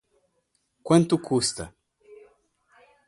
Quanto 0.87 1.15
custa? 1.27 1.65